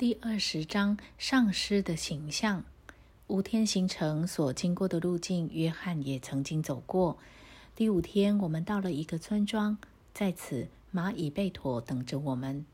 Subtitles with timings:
[0.00, 2.64] 第二十章上师的形象。
[3.26, 7.18] 五天行程所经过的路径，约翰也曾经走过。
[7.76, 9.76] 第五天，我们到了一个村庄，
[10.14, 12.64] 在此蚂蚁贝妥，等着我们。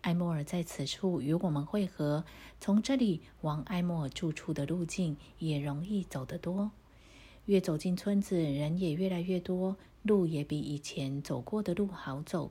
[0.00, 2.24] 埃莫尔在此处与我们会合。
[2.58, 6.70] 从这里往埃莫尔住处的路径也容易走得多。
[7.44, 12.50] 越走进村子，人也越来越多，路也比以前走过的路好走。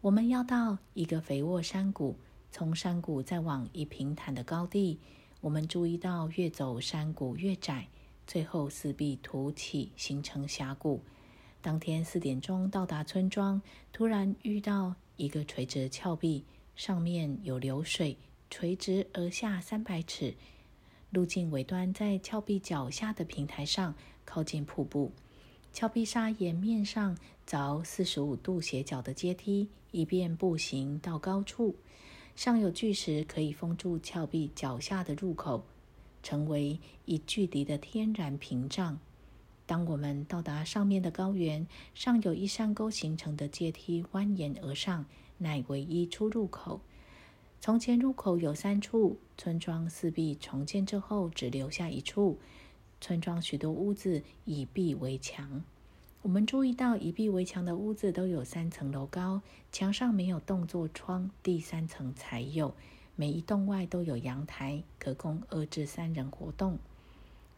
[0.00, 2.16] 我们要到一个肥沃山谷。
[2.56, 4.98] 从山谷再往一平坦的高地，
[5.42, 7.86] 我们注意到越走山谷越窄，
[8.26, 11.02] 最后四壁凸起，形成峡谷。
[11.60, 13.60] 当天四点钟到达村庄，
[13.92, 18.16] 突然遇到一个垂直峭壁，上面有流水
[18.48, 20.34] 垂直而下三百尺，
[21.10, 23.94] 路径尾端在峭壁脚下的平台上，
[24.24, 25.12] 靠近瀑布。
[25.74, 31.76] 峭壁沙岩面上凿四十五度斜角的阶梯，以便步行到高处。
[32.36, 35.64] 上有巨石可以封住峭壁脚下的入口，
[36.22, 39.00] 成为以距离的天然屏障。
[39.64, 45.06] 当我们到达上面的高原，上有一山沟形成的阶梯蜿蜒而上，
[45.38, 46.82] 乃唯一出入口。
[47.58, 52.38] 从前入口有三处，村庄四壁重建之后只留下一处。
[53.00, 55.64] 村庄许多屋子以壁为墙。
[56.26, 62.74] 我们注意到，一壁围墙的屋子都有三层楼高，墙上没有动作窗，第三层才有。
[63.14, 66.80] 每一栋外都有阳台，可供二至三人活动。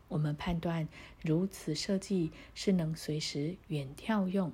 [0.09, 0.87] 我们判断，
[1.23, 4.53] 如此设计是能随时远眺用。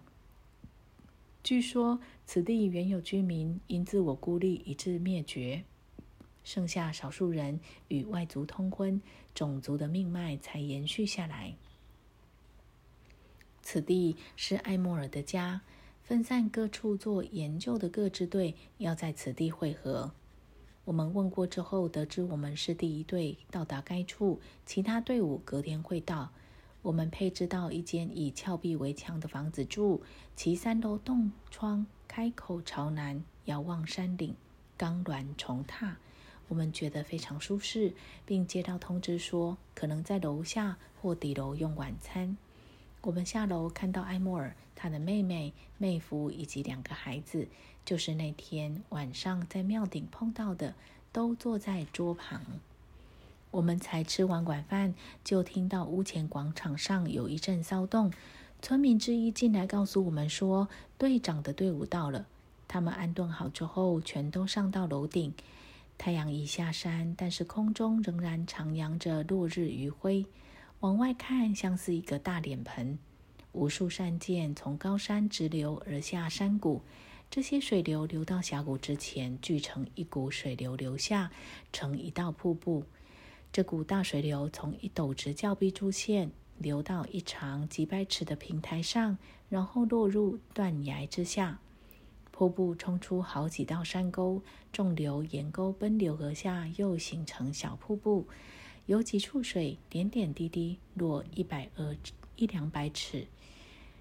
[1.43, 5.65] 据说，此地原有居民因自我孤立以致灭绝，
[6.45, 9.03] 剩下少数人与外族通婚，
[9.35, 11.57] 种族的命脉才延续下来。
[13.65, 15.63] 此地是艾莫尔的家，
[16.03, 20.13] 分散各处做研究的各支队要在此地汇合。
[20.85, 26.31] 我们问过之后，得知我们是第一队到达该处，其他队伍隔天会到。
[26.83, 30.03] 我们配置到一间以峭壁为墙的房子住，
[30.37, 34.37] 其三楼洞窗开口朝南，遥望山顶，
[34.77, 35.95] 钢卵重榻。
[36.49, 37.95] 我们觉得非常舒适，
[38.27, 42.37] 并接到通知说，可能在楼下或底楼用晚餐。
[43.05, 47.47] 我们下楼看到埃莫尔、他的妹妹、妹夫以及两个孩子，
[47.85, 50.75] 就是那天晚上在庙顶碰到的，
[51.13, 52.41] 都坐在桌旁。
[53.51, 58.11] 我们才吃完晚饭，就听到屋前广场上有一阵骚动。
[58.63, 62.25] 村民之一进来告诉我们说，队长的队伍到了。
[62.67, 65.35] 他们安顿好之后，全都上到楼顶。
[65.99, 70.25] 太阳已下山，但是空中仍然徜徉着落日余晖。
[70.81, 72.99] 往外看，像是一个大脸盆，
[73.53, 76.83] 无数山涧从高山直流而下山谷。
[77.31, 81.31] 这些水流流到峡谷之前，聚成一股水流流下，
[81.73, 82.85] 成一道瀑布。
[83.51, 89.17] 这股大水流从一陡直峭壁出现，流到一长几百尺的平台上，
[89.49, 91.59] 然后落入断崖之下。
[92.31, 94.43] 瀑布冲出好几道山沟，
[94.73, 98.27] 众流沿沟奔流而下，又形成小瀑布。
[98.87, 101.97] 有几处水点点滴滴落一百二
[102.37, 103.27] 一两百尺，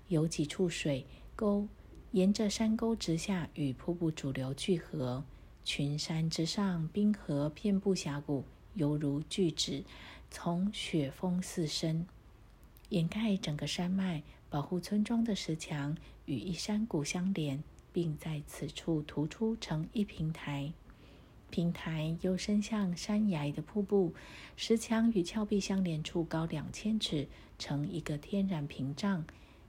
[0.10, 1.06] 有几处水
[1.38, 1.68] 沟
[2.12, 5.24] 沿着山沟直下，与瀑布主流聚合。
[5.64, 9.86] 群山之上，冰河遍布峡谷，犹如巨指，
[10.30, 12.06] 从雪峰四伸，
[12.90, 15.96] 掩盖整个山脉，保护村庄的石墙
[16.26, 17.64] 与一山谷相连，
[17.94, 20.74] 并在此处突出成一平台。
[21.54, 24.12] 平台又伸向山崖的瀑布，
[24.56, 27.28] 石墙与峭壁相连处高两千尺，
[27.60, 29.24] 成一个天然屏障。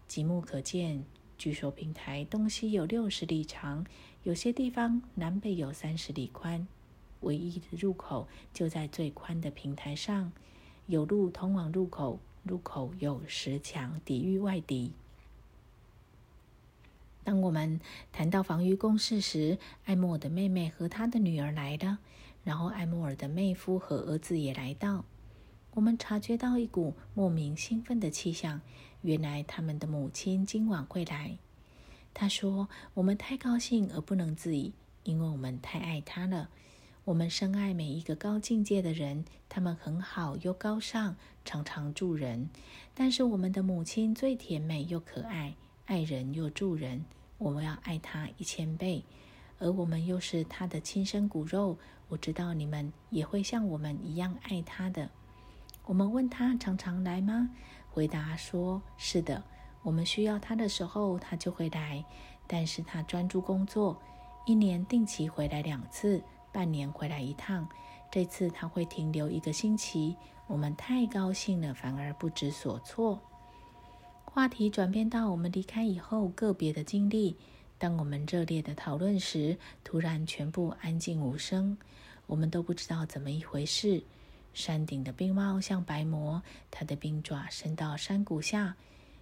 [0.09, 1.05] 极目可见，
[1.37, 3.85] 据说平台东西有六十里长，
[4.23, 6.67] 有些地方南北有三十里宽。
[7.21, 10.33] 唯一的入口就在最宽的平台上，
[10.87, 14.91] 有路通往入口，入口有石墙抵御外敌。
[17.25, 17.81] 当我们
[18.13, 21.99] 谈到防御工事时，艾莫尔的妹妹和她的女儿来了，
[22.45, 25.05] 然后艾莫尔的妹夫和儿子也来到。
[25.73, 28.61] 我们察觉到一股莫名兴奋的气象，
[29.03, 31.39] 原来他们的母亲今晚会来。
[32.13, 34.73] 他说：“我们太高兴而不能自已，
[35.03, 36.51] 因为我们太爱他了。
[37.07, 42.49] 我们深爱每一个高境界的人，他们很好又高尚，常常助人。
[42.95, 45.55] 但是我们的母亲最甜美又可爱。”
[45.87, 47.05] 爱人又助人，
[47.37, 49.05] 我们要爱他一千倍，
[49.59, 51.77] 而我们又是他的亲生骨肉。
[52.09, 55.11] 我知道你们也会像我们一样爱他的。
[55.85, 57.51] 我们问他常常来吗？
[57.91, 59.43] 回答说：是的。
[59.83, 62.03] 我们需要他的时候，他就会来。
[62.47, 64.01] 但是他专注工作，
[64.47, 66.23] 一年定期回来两次，
[66.53, 67.69] 半年回来一趟，
[68.11, 70.17] 这次他会停留一个星期。
[70.47, 73.21] 我们太高兴了，反而不知所措。
[74.35, 77.37] 话题转变到我们离开以后个别的经历。
[77.79, 81.79] 当我们热烈的讨论时，突然全部安静无声，
[82.27, 84.03] 我们都不知道怎么一回事。
[84.53, 88.75] 山顶的冰帽像白膜，它的冰爪伸到山谷下，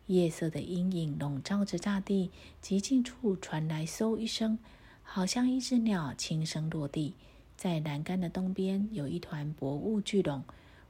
[0.07, 2.31] 夜色的阴影笼罩着大地。
[2.63, 4.59] 极近处传来嗖一声，
[5.03, 7.13] 好像一只鸟轻声落地。
[7.55, 10.43] 在栏杆的东边有一团薄雾聚拢，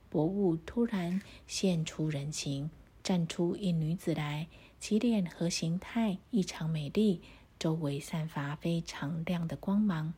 [0.09, 2.71] 薄雾突然现出人形，
[3.03, 7.23] 站出一女子来，其脸和形态异常美丽。
[7.59, 10.15] 周围散发非常亮的光芒，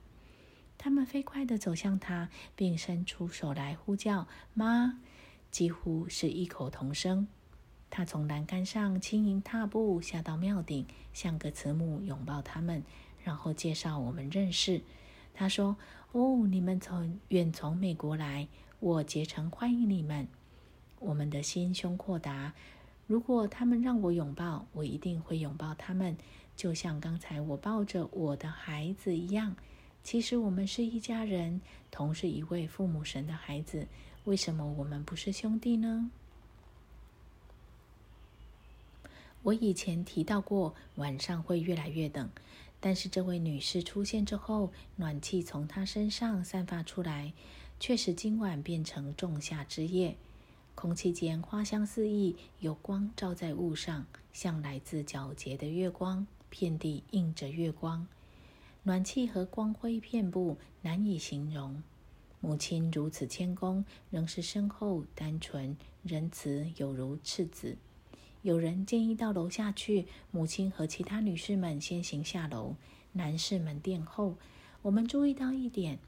[0.79, 4.99] 他们飞快地走向她，并伸出手来呼叫“妈”，
[5.53, 7.29] 几乎是异口同声。
[7.91, 12.83] 她从栏杆上轻盈踏步下到庙顶，像个慈母拥抱他们，
[13.23, 14.81] 然后介绍我们认识。
[15.35, 15.77] 他说
[16.13, 18.49] ：“哦，你们从远从美国来，
[18.81, 20.27] 我竭诚欢迎你们。
[21.01, 22.55] 我们的心胸阔达，
[23.07, 26.17] 如果他们让我拥抱，我一定会拥抱他们。”
[26.57, 29.57] 就像刚才我抱着我的孩子一样，
[30.05, 31.61] 其实我们是一家人，
[31.91, 33.89] 同是一位父母神的孩子。
[34.23, 36.13] 为什么我们不是兄弟呢？
[39.43, 42.31] 我以前提到过，晚上会越来越冷，
[42.79, 47.33] 但是这位女士出现之后，暖气从她身上散发出来，
[47.81, 50.17] 确实今晚变成仲夏之夜。
[50.75, 56.27] 空气间花香四溢，有光照在雾上，像来自皎洁的月光。
[56.57, 58.07] 遍地映着月光，
[58.85, 61.83] 暖气和光辉遍布，难以形容。
[62.41, 67.77] 母亲如此谦恭，仍是深厚、单纯、仁慈，有如赤子。
[68.43, 72.77] 有人建议到楼下去，母亲和其他女士们先行下楼，
[73.15, 74.37] 男士们殿后。
[74.83, 75.99] 我们注意到一点：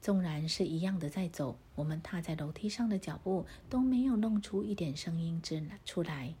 [0.00, 6.34] 纵然是一样的在走，我们踏在楼梯上的脚步都没有弄出一点声音之出来。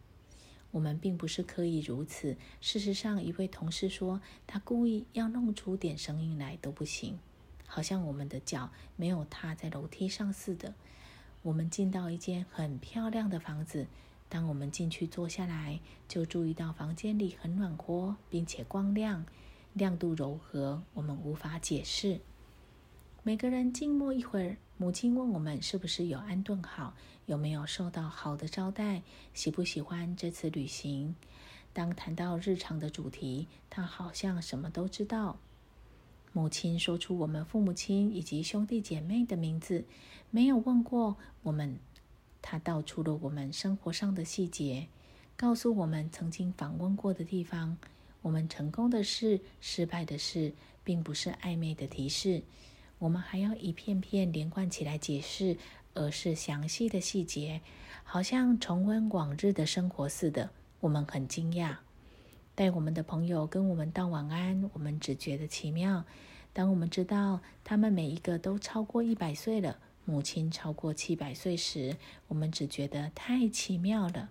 [0.70, 2.36] 我们并不是刻意如此。
[2.60, 7.18] 事实上，一位同事说，他故意要弄出点声音来都不行，
[7.66, 10.74] 好像我们的脚没有踏在楼梯上似的。
[11.42, 13.88] 我们进到一间很漂亮的房子，
[14.28, 19.26] 当我们进去坐下来，就注意到房间里很暖和，并且光亮，
[19.74, 22.20] 亮度柔和，我们无法解释。
[23.22, 24.56] 每个人静默一会儿。
[24.78, 26.94] 母亲问我们是不是有安顿好，
[27.26, 29.02] 有没有受到好的招待，
[29.34, 31.14] 喜不喜欢这次旅行。
[31.74, 35.38] 当谈到日常的主题，他好像什么都知道。
[36.32, 39.84] 母亲说出我们父母亲以及兄弟姐妹的名字，
[40.30, 41.78] 没有问过我们。
[42.40, 44.88] 他道出了我们生活上的细节，
[45.36, 47.76] 告诉我们曾经访问过的地方，
[48.22, 52.42] 我们成功的事、失败的事，并不是暧昧的提示。
[53.00, 55.56] 我们还要一片片连贯起来解释，
[55.94, 57.62] 而是详细的细节，
[58.04, 60.50] 好像重温往日的生活似的。
[60.80, 61.76] 我们很惊讶。
[62.54, 66.04] 带我们的朋友跟我们道晚安，我们只觉得奇妙。
[66.52, 71.96] 当我们知道他们每一个都超过一百岁了，母亲超过七百岁时，
[72.28, 74.28] 我们只觉得太奇妙了。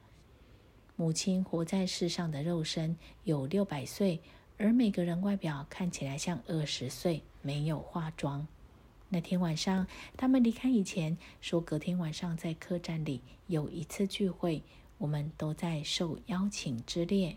[0.96, 4.22] 母亲活在世上的肉身有六百岁，
[4.58, 8.46] 而每个人外表看起来像二十岁，没有化妆。
[9.10, 14.62] 那天晚上，他们离开以前说，隔天晚上在客栈里有一次聚会，
[15.00, 17.36] 我们都在受邀请之列。